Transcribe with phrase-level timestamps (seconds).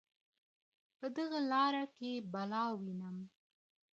[0.97, 3.11] پر دغه لاره كه بلا ويـنمه